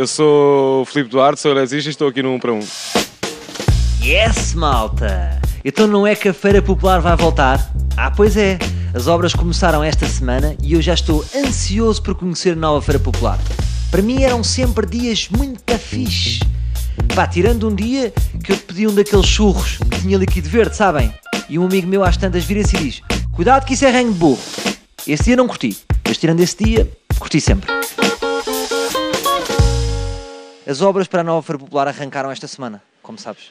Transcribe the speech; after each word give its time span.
Eu 0.00 0.06
sou 0.06 0.80
o 0.80 0.84
Filipe 0.86 1.10
Duarte, 1.10 1.42
sou 1.42 1.50
eletricista 1.50 1.90
e 1.90 1.92
estou 1.92 2.08
aqui 2.08 2.22
no 2.22 2.32
1 2.32 2.38
para 2.38 2.54
1. 2.54 2.60
Yes, 4.02 4.54
malta! 4.54 5.38
Então 5.62 5.86
não 5.86 6.06
é 6.06 6.14
que 6.14 6.26
a 6.26 6.32
Feira 6.32 6.62
Popular 6.62 7.02
vai 7.02 7.14
voltar? 7.14 7.70
Ah, 7.98 8.10
pois 8.10 8.34
é. 8.34 8.58
As 8.94 9.06
obras 9.06 9.34
começaram 9.34 9.84
esta 9.84 10.06
semana 10.06 10.56
e 10.62 10.72
eu 10.72 10.80
já 10.80 10.94
estou 10.94 11.22
ansioso 11.36 12.02
por 12.02 12.14
conhecer 12.14 12.54
a 12.54 12.56
nova 12.56 12.80
Feira 12.80 12.98
Popular. 12.98 13.38
Para 13.90 14.00
mim 14.00 14.22
eram 14.22 14.42
sempre 14.42 14.86
dias 14.86 15.28
muito 15.28 15.76
fixe. 15.76 16.40
Pá, 17.14 17.26
tirando 17.26 17.68
um 17.68 17.74
dia 17.74 18.10
que 18.42 18.52
eu 18.52 18.56
pedi 18.56 18.86
um 18.86 18.94
daqueles 18.94 19.26
churros 19.26 19.76
que 19.76 20.00
tinha 20.00 20.16
líquido 20.16 20.48
verde, 20.48 20.76
sabem? 20.76 21.12
E 21.46 21.58
um 21.58 21.66
amigo 21.66 21.86
meu 21.86 22.02
às 22.02 22.16
tantas 22.16 22.42
vira-se 22.44 22.74
e 22.74 22.78
diz 22.78 23.02
Cuidado 23.32 23.66
que 23.66 23.74
isso 23.74 23.84
é 23.84 23.90
ranho 23.90 24.10
de 24.10 24.18
burro. 24.18 24.40
Esse 25.06 25.24
dia 25.24 25.36
não 25.36 25.46
curti, 25.46 25.76
mas 26.08 26.16
tirando 26.16 26.40
esse 26.40 26.56
dia, 26.56 26.90
curti 27.18 27.38
sempre. 27.38 27.79
As 30.70 30.80
obras 30.82 31.08
para 31.08 31.22
a 31.22 31.24
nova 31.24 31.42
Feira 31.42 31.58
Popular 31.58 31.88
arrancaram 31.88 32.30
esta 32.30 32.46
semana, 32.46 32.80
como 33.02 33.18
sabes. 33.18 33.50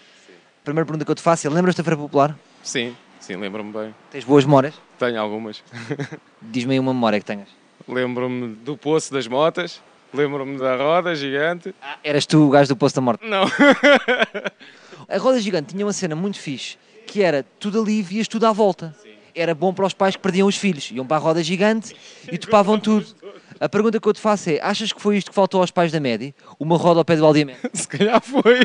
Primeira 0.64 0.86
pergunta 0.86 1.04
que 1.04 1.12
eu 1.12 1.16
te 1.16 1.22
faço 1.22 1.46
é, 1.46 1.50
lembras 1.50 1.76
da 1.76 1.84
Feira 1.84 1.98
Popular? 1.98 2.34
Sim, 2.64 2.96
sim, 3.20 3.36
lembro-me 3.36 3.74
bem. 3.74 3.96
Tens 4.10 4.24
boas 4.24 4.46
memórias? 4.46 4.74
Tenho 4.98 5.20
algumas. 5.20 5.62
Diz-me 6.42 6.76
aí 6.76 6.80
uma 6.80 6.94
memória 6.94 7.20
que 7.20 7.26
tenhas. 7.26 7.50
lembro-me 7.86 8.56
do 8.56 8.78
Poço 8.78 9.12
das 9.12 9.28
Motas, 9.28 9.82
lembro-me 10.14 10.58
da 10.58 10.78
roda 10.78 11.14
gigante. 11.14 11.76
Ah, 11.82 11.98
eras 12.06 12.26
tu 12.26 12.48
o 12.48 12.50
gajo 12.50 12.70
do 12.70 12.78
Poço 12.78 12.96
da 12.96 13.02
Morte. 13.02 13.28
Não. 13.28 13.44
A 15.10 15.18
roda 15.18 15.42
gigante 15.42 15.74
tinha 15.74 15.86
uma 15.86 15.92
cena 15.92 16.16
muito 16.16 16.40
fixe, 16.40 16.78
que 17.06 17.22
era 17.22 17.46
tudo 17.60 17.82
ali 17.82 18.00
e 18.00 18.02
vias 18.02 18.30
tudo 18.30 18.48
à 18.48 18.54
volta. 18.54 18.96
Era 19.36 19.54
bom 19.54 19.74
para 19.74 19.86
os 19.86 19.94
pais 19.94 20.16
que 20.16 20.22
perdiam 20.22 20.48
os 20.48 20.56
filhos. 20.56 20.90
Iam 20.90 21.06
para 21.06 21.18
a 21.18 21.20
roda 21.20 21.44
gigante 21.44 21.94
e 22.32 22.38
topavam 22.38 22.80
tudo. 22.80 23.06
A 23.60 23.70
pergunta 23.70 24.00
que 24.00 24.08
eu 24.08 24.14
te 24.14 24.20
faço 24.20 24.50
é, 24.50 24.60
achas 24.62 24.92
que 24.92 25.02
foi 25.02 25.18
isto 25.18 25.30
que 25.30 25.36
faltou 25.36 25.62
aos 25.62 25.72
pais 25.72 25.92
da 25.92 26.00
Média? 26.00 26.34
Uma 26.60 26.78
roda 26.78 27.00
ao 27.00 27.06
pé 27.06 27.16
do 27.16 27.26
Aldiamento? 27.26 27.60
Se 27.74 27.88
calhar 27.88 28.22
foi. 28.22 28.60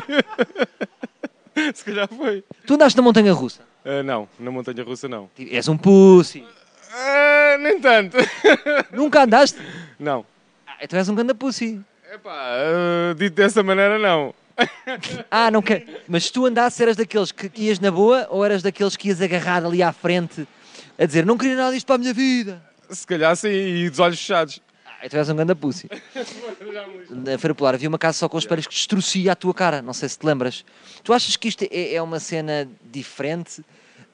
Se 1.73 1.85
calhar 1.85 2.07
foi. 2.07 2.43
Tu 2.65 2.73
andaste 2.73 2.97
na 2.97 3.03
montanha 3.03 3.33
russa? 3.33 3.61
Ah, 3.85 4.01
não, 4.01 4.27
na 4.39 4.49
Montanha 4.49 4.83
Russa 4.83 5.07
não. 5.07 5.29
És 5.37 5.67
um 5.67 5.77
pussy. 5.77 6.43
Ah, 6.91 7.57
nem 7.59 7.79
tanto. 7.79 8.17
Nunca 8.91 9.23
andaste? 9.23 9.59
Não. 9.99 10.25
Ah, 10.65 10.77
então 10.81 10.97
és 10.97 11.07
um 11.07 11.13
ganda 11.13 11.35
pussy. 11.35 11.79
Epá, 12.11 12.31
ah, 12.33 13.13
dito 13.15 13.35
dessa 13.35 13.61
maneira, 13.61 13.99
não. 13.99 14.33
Ah, 15.29 15.51
não 15.51 15.61
quer. 15.61 15.85
Mas 16.07 16.25
se 16.25 16.31
tu 16.33 16.45
andasses, 16.45 16.79
eras 16.79 16.95
daqueles 16.95 17.31
que 17.31 17.51
ias 17.61 17.79
na 17.79 17.91
boa 17.91 18.25
ou 18.31 18.43
eras 18.43 18.63
daqueles 18.63 18.95
que 18.95 19.09
ias 19.09 19.21
agarrar 19.21 19.63
ali 19.63 19.83
à 19.83 19.93
frente 19.93 20.47
a 20.97 21.05
dizer 21.05 21.25
não 21.25 21.37
queria 21.37 21.55
nada 21.55 21.73
disto 21.73 21.85
para 21.85 21.95
a 21.95 21.99
minha 21.99 22.13
vida? 22.13 22.61
Se 22.89 23.05
calhar 23.05 23.35
sim, 23.35 23.49
e 23.49 23.89
dos 23.89 23.99
olhos 23.99 24.17
fechados. 24.17 24.61
Ah, 25.05 25.07
então 25.07 25.19
és 25.19 25.29
um 25.29 25.35
ganda 25.35 25.55
pussy. 25.55 25.87
Na 27.11 27.37
Feira 27.37 27.53
Polar 27.53 27.75
havia 27.75 27.87
uma 27.87 27.99
casa 27.99 28.17
só 28.17 28.27
com 28.27 28.39
espelhos 28.39 28.65
que 28.65 28.73
destrucia 28.73 29.33
a 29.33 29.35
tua 29.35 29.53
cara, 29.53 29.79
não 29.79 29.93
sei 29.93 30.09
se 30.09 30.17
te 30.17 30.25
lembras. 30.25 30.65
Tu 31.03 31.13
achas 31.13 31.35
que 31.37 31.47
isto 31.47 31.63
é, 31.69 31.93
é 31.93 32.01
uma 32.01 32.19
cena 32.19 32.67
diferente? 32.91 33.63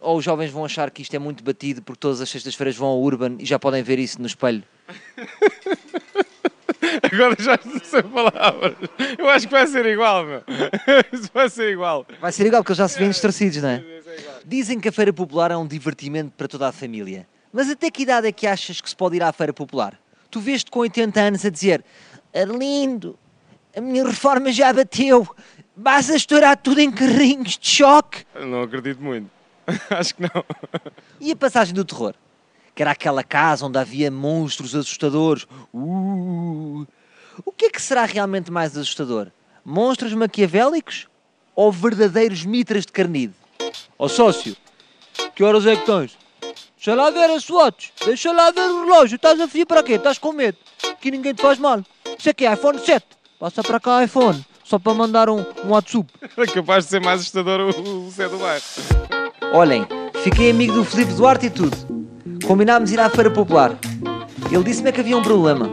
Ou 0.02 0.18
os 0.18 0.26
jovens 0.26 0.52
vão 0.52 0.66
achar 0.66 0.92
que 0.92 1.02
isto 1.02 1.16
é 1.16 1.20
muito 1.20 1.44
batido 1.44 1.82
porque 1.82 2.00
todas 2.00 2.20
as 2.20 2.30
sextas-feiras 2.30 2.76
vão 2.76 2.90
ao 2.90 3.00
Urban 3.00 3.38
e 3.40 3.46
já 3.46 3.58
podem 3.58 3.82
ver 3.82 4.00
isso 4.00 4.20
no 4.20 4.28
espelho? 4.28 4.64
Agora 7.10 7.38
já 7.40 7.58
não 7.64 7.80
sei 7.80 8.04
palavras. 8.04 8.76
Eu 9.18 9.30
acho 9.30 9.48
que 9.48 9.52
vai 9.52 9.68
ser 9.68 9.86
igual, 9.86 10.26
meu. 10.26 10.44
Isso 11.14 11.30
vai 11.34 11.50
ser 11.50 11.72
igual. 11.72 12.06
Vai 12.20 12.32
ser 12.32 12.46
igual 12.48 12.64
porque 12.64 12.72
eles 12.72 12.80
já 12.80 12.88
se 12.88 12.98
veem 12.98 13.12
distorcidos, 13.12 13.62
não 13.62 13.70
é? 13.70 13.84
Dizem 14.46 14.80
que 14.80 14.90
a 14.90 14.92
Feira 14.92 15.14
Popular 15.14 15.52
é 15.52 15.58
um 15.58 15.68
divertimento 15.68 16.32
para 16.36 16.48
toda 16.48 16.68
a 16.68 16.72
família. 16.72 17.28
Mas 17.54 17.70
até 17.70 17.90
que 17.92 18.04
idade 18.04 18.28
é 18.28 18.32
que 18.32 18.48
achas 18.48 18.82
que 18.82 18.90
se 18.90 18.96
pode 18.96 19.16
ir 19.16 19.24
à 19.24 19.32
Feira 19.32 19.54
Popular? 19.54 20.01
Tu 20.32 20.40
vês-te 20.40 20.72
com 20.72 20.80
80 20.80 21.20
anos 21.20 21.46
a 21.46 21.50
dizer 21.50 21.84
Arlindo, 22.34 23.20
a 23.76 23.82
minha 23.82 24.06
reforma 24.06 24.52
já 24.52 24.72
bateu, 24.72 25.28
vais 25.76 26.10
a 26.10 26.16
estourar 26.16 26.58
tudo 26.58 26.80
em 26.80 26.90
carrinhos 26.90 27.58
de 27.58 27.68
choque. 27.68 28.26
Não 28.34 28.64
acredito 28.64 29.02
muito. 29.02 29.30
Acho 29.90 30.16
que 30.16 30.22
não. 30.22 30.46
E 31.20 31.32
a 31.32 31.36
passagem 31.36 31.74
do 31.74 31.84
terror? 31.84 32.16
Que 32.74 32.82
era 32.82 32.92
aquela 32.92 33.24
casa 33.24 33.66
onde 33.66 33.78
havia 33.78 34.10
monstros 34.10 34.74
assustadores. 34.74 35.46
Uh, 35.74 36.88
o 37.44 37.52
que 37.52 37.66
é 37.66 37.70
que 37.70 37.82
será 37.82 38.06
realmente 38.06 38.50
mais 38.50 38.78
assustador? 38.78 39.28
Monstros 39.64 40.14
maquiavélicos 40.14 41.08
ou 41.54 41.72
verdadeiros 41.72 42.46
mitras 42.46 42.86
de 42.86 42.94
carnide? 42.94 43.34
Ó 44.00 44.08
sócio, 44.08 44.56
que 45.36 45.44
horas 45.44 45.66
é 45.66 45.76
que 45.76 45.86
tens? 45.86 46.18
Deixa 46.84 47.00
lá 47.00 47.12
ver 47.12 47.30
as 47.30 47.44
fotos, 47.44 47.92
deixa 48.04 48.32
lá 48.32 48.50
ver 48.50 48.62
o 48.62 48.86
relógio. 48.86 49.16
Estás 49.16 49.40
a 49.40 49.48
fio 49.48 49.68
para 49.68 49.84
quê? 49.84 49.94
Estás 49.94 50.18
com 50.18 50.34
medo? 50.34 50.58
Que 51.00 51.12
ninguém 51.12 51.32
te 51.32 51.40
faz 51.40 51.60
mal. 51.60 51.80
Isso 52.18 52.28
aqui 52.28 52.44
é 52.44 52.52
iPhone 52.52 52.80
7. 52.80 53.06
Passa 53.40 53.62
para 53.62 53.80
cá 53.80 54.04
iPhone, 54.04 54.44
só 54.64 54.80
para 54.80 54.92
mandar 54.96 55.30
um, 55.30 55.46
um 55.64 55.70
WhatsApp. 55.70 56.08
É 56.36 56.48
capaz 56.48 56.86
de 56.86 56.90
ser 56.90 57.00
mais 57.00 57.22
assustador 57.22 57.60
o, 57.60 58.08
o 58.08 58.10
Zé 58.10 58.28
do 58.28 58.40
Bairro. 58.40 58.64
Olhem, 59.54 59.86
fiquei 60.24 60.50
amigo 60.50 60.74
do 60.74 60.84
Filipe 60.84 61.14
Duarte 61.14 61.46
e 61.46 61.50
tudo. 61.52 61.78
Combinámos 62.48 62.92
ir 62.92 63.00
à 63.00 63.12
Feira 63.12 63.30
Popular. 63.30 63.78
Ele 64.52 64.64
disse-me 64.64 64.92
que 64.92 65.02
havia 65.02 65.16
um 65.16 65.22
problema. 65.22 65.70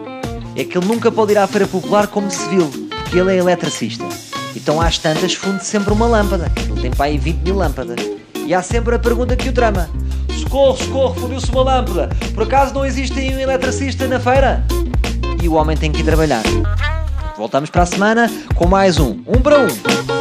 É 0.55 0.63
que 0.63 0.77
ele 0.77 0.87
nunca 0.87 1.11
pode 1.11 1.33
ir 1.33 1.39
à 1.39 1.47
Feira 1.47 1.67
Popular 1.67 2.09
como 2.09 2.31
civil, 2.31 2.71
porque 2.91 3.19
ele 3.19 3.33
é 3.33 3.39
eletricista. 3.39 4.07
Então 4.55 4.79
às 4.79 4.99
tantas 4.99 5.33
funde 5.33 5.65
sempre 5.65 5.91
uma 5.91 6.07
lâmpada. 6.07 6.53
Ele 6.71 6.83
tem 6.83 6.91
para 6.91 7.07
aí 7.07 7.17
20 7.17 7.39
mil 7.39 7.57
lâmpadas. 7.57 7.97
E 8.47 8.53
há 8.53 8.61
sempre 8.61 8.95
a 8.95 8.99
pergunta 8.99 9.35
que 9.35 9.49
o 9.49 9.55
trama. 9.55 9.89
Socorro, 10.39 10.77
socorro, 10.77 11.15
fundiu-se 11.15 11.51
uma 11.51 11.63
lâmpada. 11.63 12.09
Por 12.35 12.45
acaso 12.45 12.73
não 12.75 12.85
existe 12.85 13.19
um 13.19 13.39
eletricista 13.39 14.07
na 14.07 14.21
feira? 14.21 14.65
E 15.43 15.49
o 15.49 15.55
homem 15.55 15.77
tem 15.77 15.93
que 15.93 16.01
ir 16.01 16.05
trabalhar. 16.05 16.43
Voltamos 17.37 17.71
para 17.71 17.83
a 17.83 17.87
semana 17.87 18.31
com 18.55 18.67
mais 18.67 18.99
um. 18.99 19.19
Um 19.27 19.41
para 19.41 19.59
um. 19.59 20.18